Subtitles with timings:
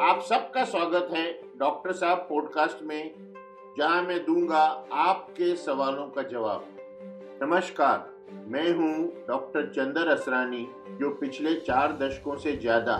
[0.00, 1.24] आप सबका स्वागत है
[1.58, 3.10] डॉक्टर साहब पॉडकास्ट में,
[3.78, 6.64] जहाँ मैं दूँगा आपके सवालों का जवाब।
[7.42, 8.10] नमस्कार,
[8.48, 10.66] मैं हूँ डॉक्टर चंदर असरानी,
[11.00, 12.96] जो पिछले चार दशकों से ज़्यादा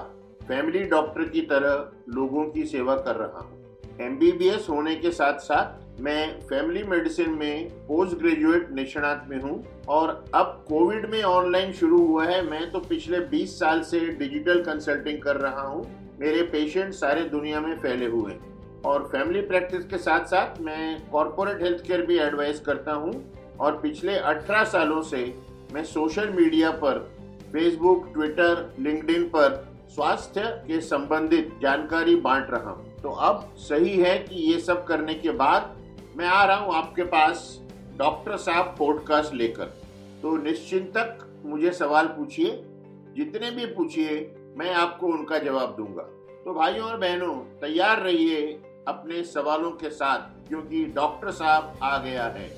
[0.48, 5.87] फैमिली डॉक्टर की तरह लोगों की सेवा कर रहा हूँ। एमबीबीएस होने के साथ साथ
[6.00, 12.06] मैं फैमिली मेडिसिन में पोस्ट ग्रेजुएट निष्णात में हूँ और अब कोविड में ऑनलाइन शुरू
[12.06, 15.84] हुआ है। मैं तो पिछले 20 साल से डिजिटल कंसल्टिंग कर रहा हूँ।
[16.20, 21.10] मेरे पेशेंट सारे दुनिया में फैले हुए हैं। और फैमिली प्रैक्टिस के साथ साथ मैं
[21.10, 23.12] कॉरपोरेट हेल्थ केयर भी एडवाइस करता हूँ।
[23.60, 25.34] और पिछले 18 सालों से
[25.72, 26.98] मैं सोशल मीडिया पर
[27.52, 34.18] फेसबुक ट्विटर लिंक्डइन पर स्वास्थ्य के संबंधित जानकारी बांट रहा हूँ। तो अब सही है
[34.18, 35.76] कि ये सब करने के बाद
[36.18, 37.40] मैं आ रहा हूँ आपके पास
[37.96, 39.66] डॉक्टर साहब पॉडकास्ट लेकर।
[40.22, 42.50] तो निश्चिंतक मुझे सवाल पूछिए
[43.16, 44.16] जितने भी पूछिए
[44.56, 46.02] मैं आपको उनका जवाब दूँगा।
[46.44, 48.52] तो भाइयों और बहनों तैयार रहिए
[48.88, 52.48] अपने सवालों के साथ क्योंकि डॉक्टर साहब आ गया है।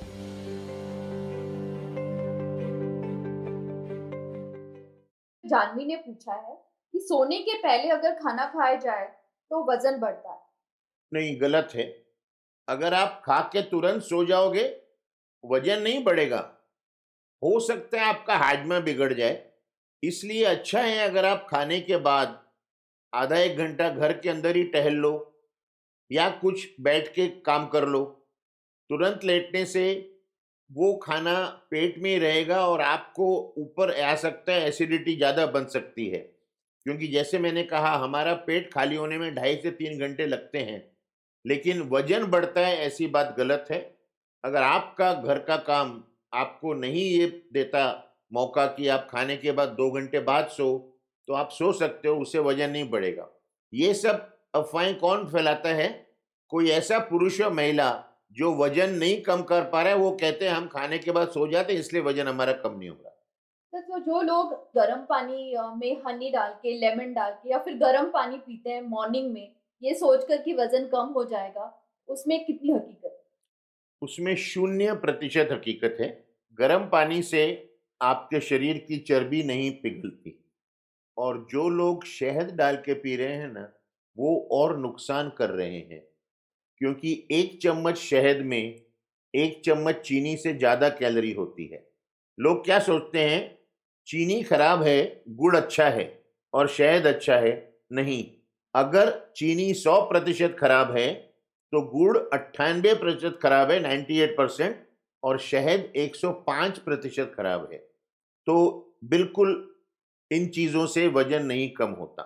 [5.45, 6.61] जानवी ने पूछा है
[6.95, 9.07] कि सोने के पहले अगर खाना खाया जाए
[9.51, 10.43] तो वज़न बढ़ता है।
[11.13, 12.10] नहीं गलत है।
[12.71, 14.65] अगर आप खा के तुरंत सो जाओगे,
[15.45, 16.39] वज़न नहीं बढ़ेगा।
[17.43, 19.43] हो सकता है आपका हाजमा बिगड़ जाए।
[20.03, 22.39] इसलिए अच्छा है अगर आप खाने के बाद
[23.13, 25.13] आधा एक घंटा घर के अंदर ही टहल लो
[26.11, 28.05] या कुछ बैठ के काम कर लो।
[28.91, 29.85] तुरंत लेटने से
[30.71, 31.35] वो खाना
[31.71, 33.27] पेट में ही रहेगा और आपको
[33.59, 38.73] ऊपर आ सकता है, एसिडिटी ज़्यादा बन सकती है। क्योंकि जैसे मैंने कहा, हमारा पेट
[38.73, 40.81] खाली होने में ढाई से तीन घंटे लगते हैं।
[41.45, 43.79] लेकिन वज़न बढ़ता है, ऐसी बात गलत है।
[44.45, 47.83] अगर आपका घर का काम आपको नहीं ये देता
[48.33, 50.69] मौका कि आप खाने के बाद दो घंटे बाद सो
[51.29, 53.29] तो आप सो सकते हो, उससे वज़न नहीं बढ़ेगा।
[53.73, 55.89] ये सब अफवाहें कौन फैलाता है?
[56.53, 57.93] कोई ऐसा पुरुष या महिला
[58.33, 61.29] जो वज़न नहीं कम कर पा रहा है, वो कहते हैं, हम खाने के बाद
[61.29, 65.55] सो जाते हैं, इसलिए वज़न हमारा कम नहीं हो रहा। तो जो लोग गर्म पानी
[65.77, 69.53] में हनी डाल के, लेमन डाल के या फिर गर्म पानी पीते हैं मॉर्निंग में
[69.83, 73.25] ये सोचकर कि वज़न कम हो जाएगा, उसमें कितनी हकीकत?
[74.03, 76.27] उसमें शून्य प्रतिशत हकीकत है।
[76.59, 80.45] गर्म पानी से आपके शरीर की चर्बी नहीं पिघलती।
[81.19, 83.73] और जो लोग शहद डाल के पी रहे हैं ना,
[84.17, 86.01] वो और नुकसान कर रहे हैं।
[86.79, 88.83] क्योंकि एक चम्मच शहद में
[89.35, 91.91] एक चम्मच चीनी से ज़्यादा कैलोरी होती है।
[92.39, 93.59] लोग क्या सोचते हैं?
[94.07, 96.25] चीनी खराब है, गुड़ अच्छा है
[96.55, 98.40] और शहद अच्छा है, नहीं।
[98.75, 101.13] अगर चीनी 100 प्रतिशत खराब है
[101.73, 104.77] तो गुड़ अट्ठानबे प्रतिशत खराब है 98 परसेंट
[105.23, 107.79] और शहद 105 प्रतिशत खराब है।
[108.47, 108.55] तो
[109.05, 109.53] बिल्कुल
[110.31, 112.23] इन चीज़ों से वज़न नहीं कम होता।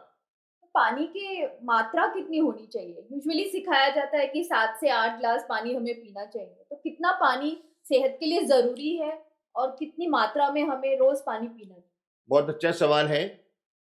[0.75, 3.06] पानी की मात्रा कितनी होनी चाहिए?
[3.12, 7.12] यूजुअली सिखाया जाता है कि सात से आठ ग्लास पानी हमें पीना चाहिए। तो कितना
[7.12, 9.22] पानी सेहत के लिए ज़रूरी है
[9.54, 11.91] और कितनी मात्रा में हमें रोज़ पानी पीना चाहिए?
[12.28, 13.22] बहुत अच्छा सवाल है।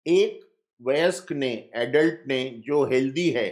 [0.05, 3.49] एक वयस्क ने एडल्ट ने जो हेल्दी है,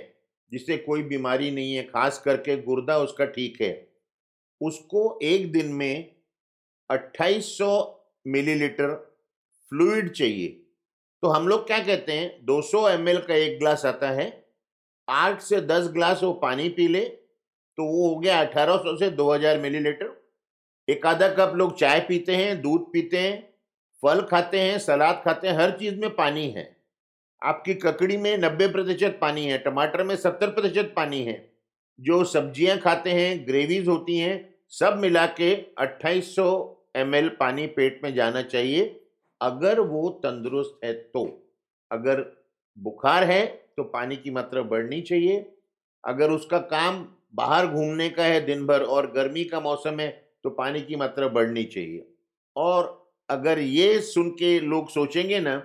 [0.51, 3.87] जिसे कोई बीमारी नहीं है, खास करके गुर्दा उसका ठीक है,
[4.61, 6.15] उसको एक दिन में
[6.89, 7.71] 2800
[8.25, 8.93] मिलीलीटर
[9.71, 10.47] फ्लूइड चाहिए।
[11.23, 14.27] तो हम लोग क्या कहते हैं 200 एम का एक ग्लास आता है,
[15.07, 17.05] आठ से दस ग्लास वो पानी पी ले
[17.77, 20.19] तो वो हो गया 1800 से 2000 मिलीलीटर
[20.87, 23.41] एक आधा कप लोग चाय पीते हैं, दूध पीते हैं,
[24.03, 26.63] फल खाते हैं, सलाद खाते हैं, हर चीज़ में पानी है।
[27.41, 31.35] आपकी ककड़ी में 90 प्रतिशत पानी है, टमाटर में 70 प्रतिशत पानी है।
[31.99, 38.13] जो सब्ज़ियाँ खाते हैं, ग्रेवीज होती हैं, सब मिला के 2800 एम पानी पेट में
[38.15, 38.85] जाना चाहिए।
[39.41, 41.25] अगर वो तंदुरुस्त है तो।
[41.91, 42.21] अगर
[42.77, 43.45] बुखार है
[43.77, 45.39] तो पानी की मात्रा बढ़नी चाहिए।
[46.03, 50.09] अगर उसका काम बाहर घूमने का है दिन भर और गर्मी का मौसम है
[50.43, 52.05] तो पानी की मात्रा बढ़नी चाहिए।
[52.55, 55.55] और अगर ये सुन के लोग सोचेंगे ना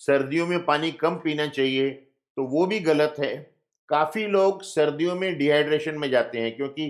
[0.00, 1.90] सर्दियों में पानी कम पीना चाहिए
[2.36, 3.34] तो वो भी गलत है।
[3.88, 6.86] काफ़ी लोग सर्दियों में डिहाइड्रेशन में जाते हैं क्योंकि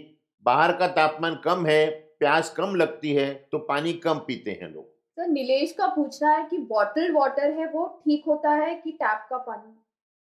[0.47, 1.89] बाहर का तापमान कम है
[2.19, 6.47] प्यास कम लगती है तो पानी कम पीते हैं लोग। तो नीलेश का पूछना है
[6.51, 9.73] कि बॉटल वाटर है वो ठीक होता है कि टैप का पानी?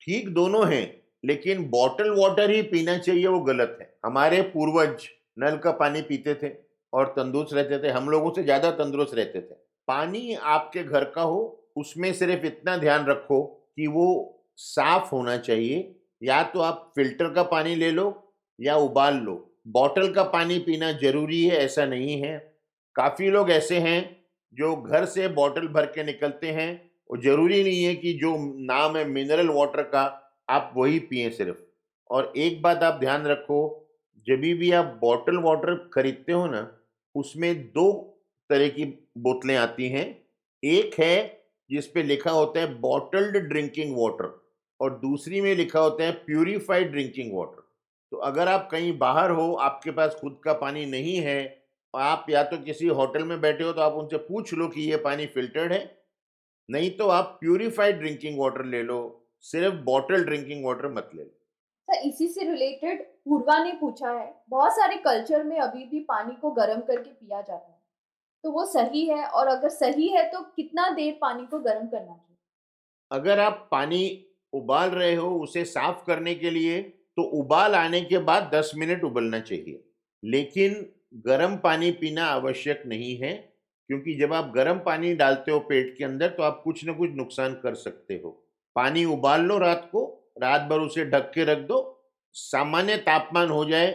[0.01, 0.81] ठीक दोनों है
[1.23, 5.07] लेकिन बॉटल वाटर ही पीना चाहिए वो गलत है। हमारे पूर्वज
[5.39, 6.51] नल का पानी पीते थे
[6.93, 9.55] और तंदुरुस्त रहते थे हम लोगों से ज़्यादा तंदुरुस्त रहते थे।
[9.87, 11.41] पानी आपके घर का हो
[11.79, 14.07] उसमें सिर्फ़ इतना ध्यान रखो कि वो
[14.57, 20.13] साफ़ होना चाहिए। या तो आप फ़िल्टर का पानी ले लो या उबाल लो। बॉटल
[20.13, 22.53] का पानी पीना ज़रूरी है, ऐसा नहीं है।
[22.95, 27.83] काफ़ी लोग ऐसे हैं जो घर से बॉटल भर के निकलते हैं और ज़रूरी नहीं
[27.83, 31.57] है कि जो नाम है मिनरल वाटर का, आप वही पिए सिर्फ़।
[32.09, 33.89] और एक बात आप ध्यान रखो,
[34.27, 36.77] जब भी आप बॉटल वाटर खरीदते हो ना,
[37.15, 37.91] उसमें दो
[38.49, 38.85] तरह की
[39.17, 40.23] बोतलें आती हैं।
[40.63, 41.38] एक है
[41.69, 44.37] जिस पे लिखा होता है बॉटल्ड ड्रिंकिंग वाटर
[44.79, 47.67] और दूसरी में लिखा होता है प्यूरिफाइड ड्रिंकिंग वाटर
[48.11, 52.43] तो अगर आप कहीं बाहर हो, आपके पास खुद का पानी नहीं है, आप या
[52.43, 55.73] तो किसी होटल में बैठे हो तो आप उनसे पूछ लो कि ये पानी फिल्टर्ड
[55.73, 55.83] है।
[56.69, 58.97] नहीं तो आप प्यूरिफाइड ड्रिंकिंग वाटर ले लो,
[59.45, 61.29] सिर्फ़ बॉटल ड्रिंकिंग वाटर मत ले लो।
[61.87, 66.35] सर इसी से रिलेटेड पूर्वा ने पूछा है, बहुत सारे कल्चर में अभी भी पानी
[66.41, 67.78] को गर्म करके पिया जाता है।
[68.43, 72.05] तो वो सही है और अगर सही है तो कितना देर पानी को गर्म करना
[72.05, 72.37] चाहिए?
[73.11, 76.81] अगर आप पानी उबाल रहे हो उसे साफ़ करने के लिए
[77.17, 79.83] तो उबाल आने के बाद 10 मिनट उबलना चाहिए।
[80.23, 80.73] लेकिन
[81.27, 83.33] गर्म पानी पीना आवश्यक नहीं है,
[83.89, 87.11] क्योंकि जब आप गर्म पानी डालते हो पेट के अंदर तो आप कुछ ना कुछ
[87.11, 88.29] नुकसान कर सकते हो।
[88.75, 93.63] पानी उबाल लो रात को, रात भर उसे ढक के रख दो, सामान्य तापमान हो
[93.65, 93.91] जाए,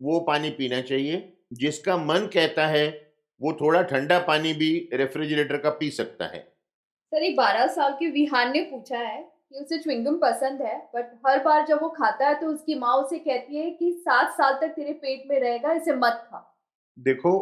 [0.00, 3.05] वो पानी पीना चाहिए, जिसका मन कहता है
[3.40, 6.40] वो थोड़ा ठंडा पानी भी रेफ्रिजरेटर का पी सकता है।
[7.12, 11.12] सर एक बारह साल के विहान ने पूछा है कि उसे च्विंगम पसंद है बट
[11.26, 14.54] हर बार जब वो खाता है तो उसकी माँ उसे कहती है कि सात साल
[14.60, 16.42] तक तेरे पेट में रहेगा इसे मत खा।
[16.98, 17.32] देखो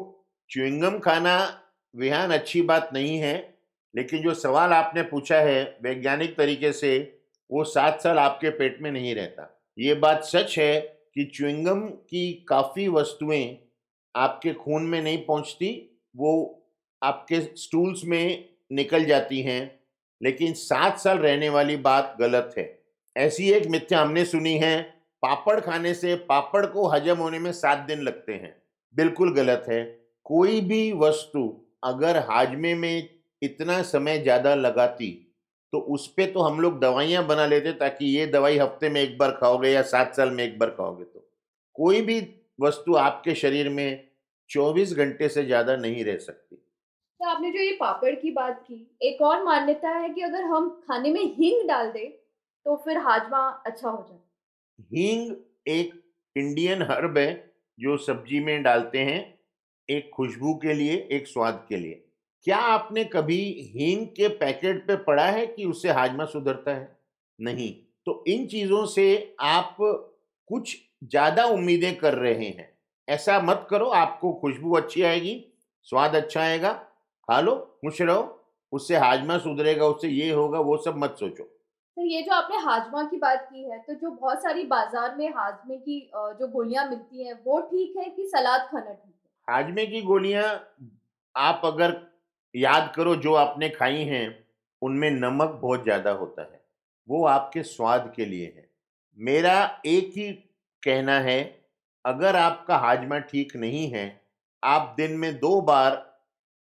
[0.51, 1.37] च्युइंगम खाना
[1.95, 3.35] विहान अच्छी बात नहीं है
[3.95, 6.93] लेकिन जो सवाल आपने पूछा है वैज्ञानिक तरीके से
[7.51, 12.33] वो सात साल आपके पेट में नहीं रहता। ये बात सच है कि च्युइंगम की
[12.49, 13.45] काफ़ी वस्तुएँ
[14.15, 16.61] आपके खून में नहीं पहुँचती, वो
[17.03, 19.81] आपके स्टूल्स में निकल जाती हैं,
[20.21, 22.67] लेकिन सात साल रहने वाली बात गलत है।
[23.17, 24.81] ऐसी एक मिथ्या हमने सुनी है,
[25.23, 28.55] पापड़ खाने से पापड़ को हजम होने में सात दिन लगते हैं।
[28.95, 29.83] बिल्कुल गलत है।
[30.27, 31.49] कोई भी वस्तु
[31.85, 33.09] अगर हाजमे में
[33.43, 35.11] इतना समय ज़्यादा लगाती
[35.73, 39.17] तो उस पर तो हम लोग दवाइयाँ बना लेते ताकि ये दवाई हफ़्ते में एक
[39.19, 41.27] बार खाओगे या सात साल में एक बार खाओगे तो।
[41.77, 42.21] कोई भी
[42.59, 44.09] वस्तु आपके शरीर में
[44.51, 46.57] 24 घंटे से ज़्यादा नहीं रह सकती।
[47.21, 50.69] तो आपने जो ये पापड़ की बात की एक और मान्यता है कि अगर हम
[50.89, 52.11] खाने में हींग डाल दें
[52.67, 54.21] तो फिर हाजमा अच्छा हो जाए
[54.93, 55.35] हींग
[55.69, 55.93] एक
[56.37, 57.31] इंडियन हर्ब है
[57.79, 59.19] जो सब्ज़ी में डालते हैं
[59.89, 61.95] एक खुशबू के लिए एक स्वाद के लिए।
[62.47, 63.41] क्या आपने कभी
[63.75, 66.97] हींग के पैकेट पे पढ़ा है कि उससे हाजमा सुधरता है?
[67.39, 67.73] नहीं।
[68.07, 69.07] तो इन चीज़ों से
[69.41, 72.69] आप कुछ ज़्यादा उम्मीदें कर रहे हैं।
[73.09, 75.35] ऐसा मत करो आपको खुशबू अच्छी आएगी
[75.87, 76.73] स्वाद अच्छा आएगा।
[77.29, 78.23] खा लो खुश रहो
[78.73, 83.03] उससे हाजमा सुधरेगा उससे ये होगा वो सब मत सोचो। तो ये जो आपने हाजमा
[83.05, 87.27] की बात की है तो जो बहुत सारी बाज़ार में हाजमे की जो गोलियाँ मिलती
[87.27, 89.31] हैं वो ठीक है कि सलाद खाना ठीक है?
[89.49, 90.49] हाजमे की गोलियाँ
[91.35, 91.97] आप अगर
[92.55, 94.27] याद करो जो आपने खाई हैं
[94.83, 96.61] उनमें नमक बहुत ज़्यादा होता है।
[97.09, 98.69] वो आपके स्वाद के लिए है।
[99.19, 100.31] मेरा एक ही
[100.85, 101.41] कहना है,
[102.05, 104.21] अगर आपका हाजमा ठीक नहीं है,
[104.63, 106.03] आप दिन में दो बार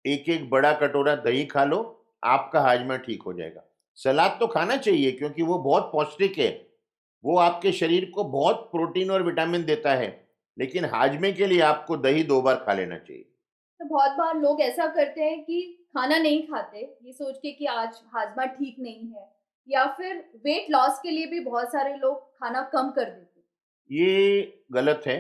[0.06, 1.80] एक एक बड़ा कटोरा दही खा लो,
[2.24, 3.64] आपका हाजमा ठीक हो जाएगा।
[3.98, 6.50] सलाद तो खाना चाहिए क्योंकि वो बहुत पौष्टिक है।
[7.24, 10.10] वो आपके शरीर को बहुत प्रोटीन और विटामिन देता है,
[10.58, 13.24] लेकिन हाजमे के लिए आपको दही दो बार खा लेना चाहिए।
[13.80, 15.62] तो बहुत बार लोग ऐसा करते हैं कि
[15.94, 19.30] खाना नहीं खाते, ये सोच के कि आज हाजमा ठीक नहीं है,
[19.68, 23.37] या फिर वेट लॉस के लिए भी बहुत सारे लोग खाना कम कर देते
[23.90, 25.18] ये गलत है।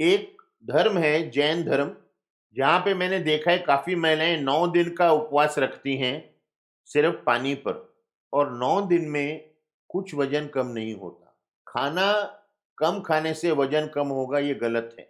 [0.00, 1.90] एक धर्म है, जैन धर्म।
[2.56, 6.14] जहाँ पे मैंने देखा है काफ़ी महिलाएँ नौ दिन का उपवास रखती हैं
[6.90, 7.94] सिर्फ़ पानी पर
[8.32, 9.50] और नौ दिन में
[9.90, 11.36] कुछ वज़न कम नहीं होता।
[11.66, 12.12] खाना
[12.78, 15.04] कम खाने से वज़न कम होगा, ये गलत है।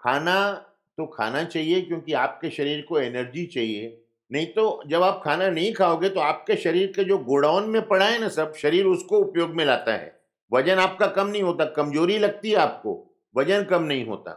[0.00, 0.52] खाना
[0.98, 5.72] तो खाना चाहिए क्योंकि आपके शरीर को एनर्जी चाहिए। नहीं तो जब आप खाना नहीं
[5.72, 9.50] खाओगे तो आपके शरीर के जो गोडाउन में पड़ा है ना सब शरीर उसको उपयोग
[9.50, 10.15] में लाता है।
[10.52, 12.92] वज़न आपका कम नहीं होता कमज़ोरी लगती है आपको
[13.34, 14.32] वज़न कम नहीं होता।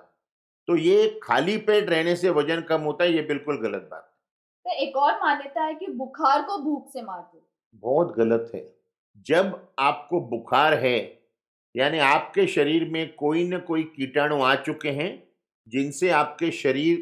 [0.67, 4.09] तो ये खाली पेट रहने से वज़न कम होता है ये बिल्कुल गलत बात
[4.65, 7.41] है। तो एक और मान्यता है कि बुखार को भूख से मार दो।
[7.83, 8.65] बहुत गलत है।
[9.27, 10.97] जब आपको बुखार है
[11.75, 15.11] यानी आपके शरीर में कोई न कोई कीटाणु आ चुके हैं
[15.67, 16.97] जिनसे आपके शरीर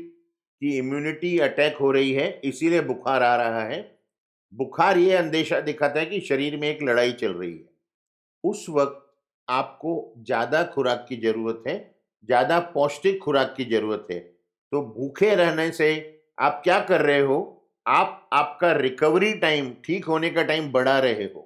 [0.62, 3.80] की इम्यूनिटी अटैक हो रही है इसीलिए बुखार आ रहा है।
[4.54, 7.77] बुखार ये अंदेशा दिखाता है कि शरीर में एक लड़ाई चल रही है।
[8.44, 9.04] उस वक्त
[9.48, 11.76] आपको ज़्यादा खुराक की ज़रूरत है,
[12.24, 15.90] ज़्यादा पौष्टिक खुराक की ज़रूरत है। तो भूखे रहने से
[16.38, 17.38] आप क्या कर रहे हो?
[17.86, 21.44] आप, आपका रिकवरी टाइम ठीक होने का टाइम बढ़ा रहे हो।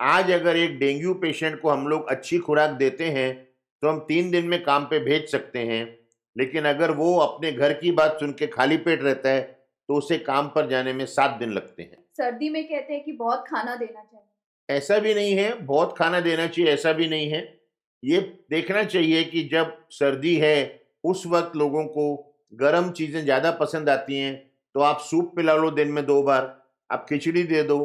[0.00, 3.34] आज अगर एक डेंगू पेशेंट को हम लोग अच्छी खुराक देते हैं
[3.82, 5.84] तो हम तीन दिन में काम पे भेज सकते हैं।
[6.36, 9.40] लेकिन अगर वो अपने घर की बात सुन के खाली पेट रहता है
[9.88, 13.12] तो उसे काम पर जाने में सात दिन लगते हैं। सर्दी में कहते हैं कि
[13.14, 14.26] बहुत खाना देना चाहिए।
[14.72, 17.40] ऐसा भी नहीं है, बहुत खाना देना चाहिए, ऐसा भी नहीं है।
[18.02, 22.04] ये देखना चाहिए कि जब सर्दी है, उस वक्त लोगों को
[22.52, 24.34] गर्म चीज़ें ज़्यादा पसंद आती हैं
[24.74, 26.44] तो आप सूप पिला लो दिन में दो बार,
[26.90, 27.78] आप खिचड़ी दे दो,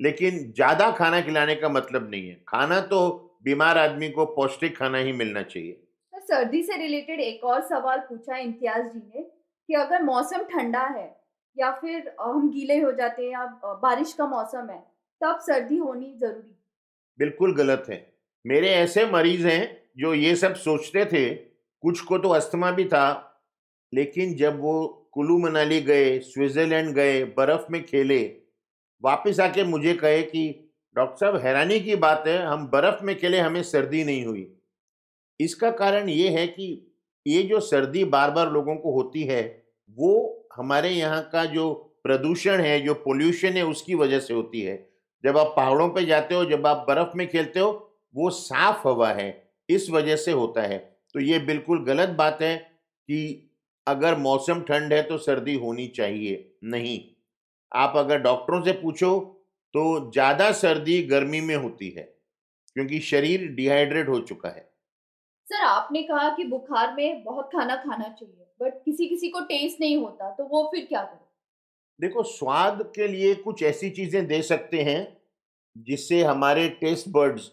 [0.00, 3.00] लेकिन ज़्यादा खाना खिलाने का मतलब नहीं है। खाना तो
[3.44, 7.98] बीमार आदमी को पौष्टिक खाना ही मिलना चाहिए। तो सर्दी से रिलेटेड एक और सवाल
[8.00, 11.08] पूछा इम्तियाज़ जी ने कि अगर मौसम ठंडा है
[11.56, 13.44] या फिर हम गीले हो जाते हैं या
[13.82, 14.82] बारिश का मौसम है
[15.24, 16.56] तब सर्दी होनी ज़रूरी।
[17.18, 18.14] बिल्कुल गलत है।
[18.46, 21.34] मेरे ऐसे मरीज़ हैं जो ये सब सोचते थे,
[21.82, 23.40] कुछ को तो अस्थमा भी था,
[23.94, 28.36] लेकिन जब वो कुल्लू मनाली गए, स्विट्ज़रलैंड गए, बर्फ़ में खेले,
[29.04, 33.38] वापस आके मुझे कहे कि, डॉक्टर साहब, हैरानी की बात है, हम बर्फ़ में खेले,
[33.38, 34.56] हमें सर्दी नहीं हुई।
[35.40, 40.46] इसका कारण ये है कि ये जो सर्दी बार बार लोगों को होती है, वो
[40.56, 41.72] हमारे यहाँ का जो
[42.04, 44.93] प्रदूषण है, जो पोल्यूशन है, उसकी वजह से होती है।
[45.24, 47.70] जब आप पहाड़ों पे जाते हो, जब आप बर्फ़ में खेलते हो,
[48.14, 49.28] वो साफ़ हवा है,
[49.68, 50.78] इस वजह से होता है।
[51.14, 53.50] तो ये बिल्कुल गलत बात है कि
[53.86, 57.00] अगर मौसम ठंड है तो सर्दी होनी चाहिए, नहीं।
[57.72, 59.18] आप अगर डॉक्टरों से पूछो
[59.74, 62.02] तो ज़्यादा सर्दी गर्मी में होती है,
[62.76, 64.68] क्योंकि शरीर डिहाइड्रेट हो चुका है।
[65.48, 69.80] सर, आपने कहा कि बुखार में बहुत खाना खाना चाहिए, बट किसी किसी को टेस्ट
[69.80, 71.23] नहीं होता तो वो फिर क्या करें?
[72.00, 75.16] देखो, स्वाद के लिए कुछ ऐसी चीज़ें दे सकते हैं,
[75.76, 77.50] जिससे हमारे टेस्ट बर्ड्स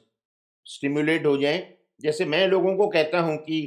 [0.66, 1.62] स्टिमुलेट हो जाएँ।
[2.02, 3.60] जैसे मैं लोगों को कहता हूँ कि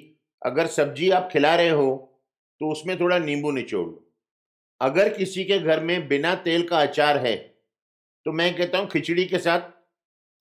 [0.43, 2.11] अगर सब्ज़ी आप खिला रहे हो
[2.61, 4.01] तो उसमें थोड़ा नींबू निचोड़ लो।
[4.81, 7.37] अगर किसी के घर में बिना तेल का अचार है
[8.27, 9.71] तो मैं कहता हूँ खिचड़ी के साथ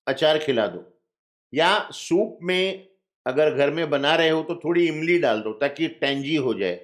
[0.07, 0.83] अचार खिला दो।
[1.53, 2.87] या सूप में
[3.25, 6.75] अगर घर में बना रहे हो तो थोड़ी इमली डाल दो, ताकि टेंजी हो जाए।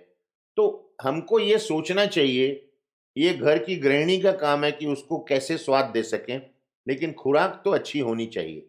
[0.58, 2.50] तो हमको ये सोचना चाहिए
[3.20, 6.40] ये घर की गृहिणी का काम है कि उसको कैसे स्वाद दे सकें
[6.88, 8.60] लेकिन खुराक तो अच्छी होनी चाहिए।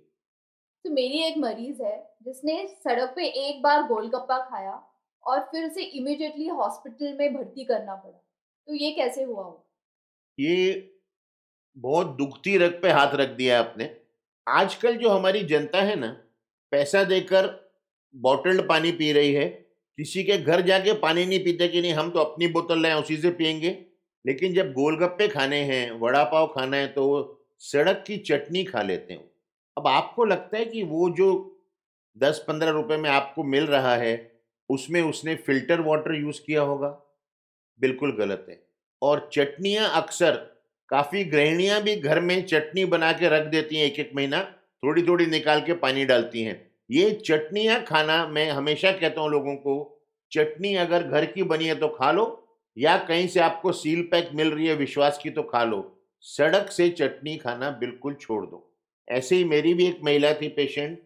[0.84, 4.72] तो मेरी एक मरीज़ है जिसने सड़क पे एक बार गोलगप्पा खाया
[5.24, 8.18] और फिर उसे इमिडिएटली हॉस्पिटल में भर्ती करना पड़ा।
[8.68, 9.66] तो ये कैसे हुआ हो
[10.38, 10.56] ये
[11.76, 13.88] बहुत दुखती रग पे हाथ रख दिया आपने।
[14.46, 16.08] आजकल जो हमारी जनता है ना
[16.72, 17.48] पैसा देकर
[18.14, 19.46] बॉटल्ड पानी पी रही है
[19.98, 23.16] किसी के घर जाके पानी नहीं पीते कि नहीं हम तो अपनी बोतल लाए उसी
[23.16, 23.70] से पियेंगे।
[24.24, 29.14] लेकिन जब गोलगप्पे खाने हैं वड़ा पाव खाना है तो सड़क की चटनी खा लेते
[29.14, 29.24] हैं।
[29.76, 31.56] अब आपको लगता है कि वो जो
[32.16, 34.32] दस पंद्रह रुपए में आपको मिल रहा है,
[34.70, 36.88] उसमें उसने फ़िल्टर वाटर यूज़ किया होगा?
[37.80, 38.62] बिल्कुल गलत है।
[39.02, 40.32] और चटनियाँ अक्सर,
[40.90, 44.42] काफ़ी गृहिणियाँ भी घर में चटनी बना के रख देती हैं एक एक महीना
[44.82, 46.60] थोड़ी थोड़ी निकाल के पानी डालती हैं।
[46.90, 50.00] ये चटनियाँ खाना, मैं हमेशा कहता हूँ लोगों को,
[50.32, 52.39] चटनी अगर घर की बनी है तो खा लो
[52.80, 56.70] या कहीं से आपको सील पैक मिल रही है, विश्वास की तो खा लो। सड़क
[56.70, 58.76] से चटनी खाना बिल्कुल छोड़ दो।
[59.08, 61.02] ऐसे ही मेरी भी एक महिला थी पेशेंट,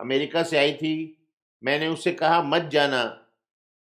[0.00, 1.22] अमेरिका से आई थी।
[1.64, 3.04] मैंने उससे कहा, मत जाना,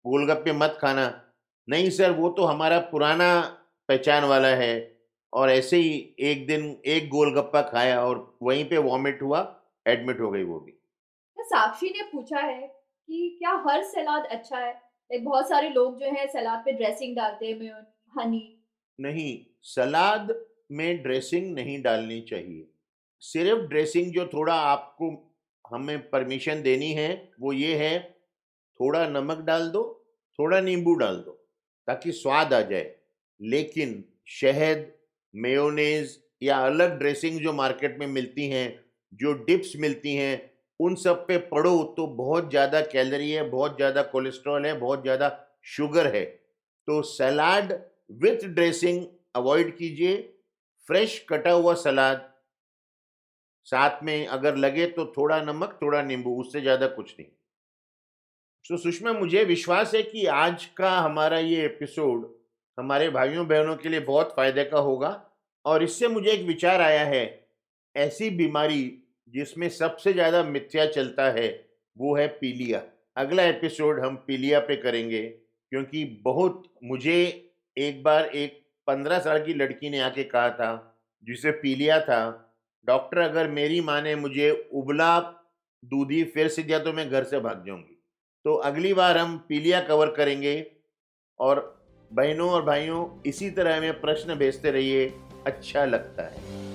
[0.06, 1.32] गोलगप्पे मत खाना।
[1.68, 3.40] नहीं सर, वो तो हमारा पुराना
[3.88, 4.98] पहचान वाला है।
[5.32, 10.30] और ऐसे ही एक दिन एक गोलगप्पा खाया और वहीं पे वॉमिट हुआ, एडमिट हो
[10.30, 10.72] गई वो भी।
[11.36, 12.62] तो साक्षी ने पूछा है
[13.06, 14.87] कि क्या हर सलाद अच्छा है?
[15.12, 17.86] एक बहुत सारे लोग जो है सलाद पे ड्रेसिंग डालते हैं
[18.18, 18.54] हनी
[19.00, 22.70] नहीं, सलाद में ड्रेसिंग नहीं डालनी चाहिए।
[23.20, 25.34] सिर्फ़ ड्रेसिंग जो थोड़ा आपको
[25.70, 28.00] हमें परमिशन देनी है, वो ये है,
[28.80, 31.30] थोड़ा नमक डाल दो, थोड़ा नींबू डाल दो,
[31.86, 32.94] ताकि स्वाद आ जाए।
[33.42, 34.92] लेकिन शहद
[35.34, 38.84] मेयोनेज या अलग ड्रेसिंग जो मार्केट में मिलती हैं,
[39.14, 44.02] जो डिप्स मिलती हैं उन सब पे पढ़ो तो बहुत ज़्यादा कैलोरी है बहुत ज़्यादा
[44.04, 45.30] कोलेस्ट्रॉल है बहुत ज़्यादा
[45.66, 47.72] शुगर है। तो सलाद
[48.22, 49.04] विथ ड्रेसिंग
[49.36, 50.16] अवॉइड कीजिए
[50.88, 52.24] फ्रेश कटा हुआ सलाद।
[53.68, 57.28] साथ में अगर लगे तो थोड़ा नमक थोड़ा नींबू उससे ज़्यादा कुछ नहीं।
[58.64, 62.26] सो so, सुषमा मुझे विश्वास है कि आज का हमारा ये एपिसोड
[62.78, 65.10] हमारे भाइयों बहनों के लिए बहुत फ़ायदे का होगा।
[65.64, 67.22] और इससे मुझे एक विचार आया है
[67.96, 68.82] ऐसी बीमारी
[69.34, 71.48] जिसमें सबसे ज़्यादा मिथ्या चलता है,
[71.96, 72.82] वो है पीलिया।
[73.16, 77.16] अगला एपिसोड हम पीलिया पे करेंगे, क्योंकि बहुत मुझे
[77.76, 80.94] एक बार एक पंद्रह साल की लड़की ने आके कहा था,
[81.26, 82.54] जिसे पीलिया था,
[82.86, 85.18] डॉक्टर, अगर मेरी माँ ने मुझे उबला
[85.82, 87.94] दूधी, फिर से दिया तो मैं घर से भाग जाऊँगी।
[88.44, 90.66] तो अगली बार हम पीलिया कवर करेंगे
[91.40, 91.60] और
[92.10, 95.12] बहनों और भाइयों, इसी तरह हमें प्रश्न भेजते रहिए
[95.46, 96.67] अच्छा लगता है।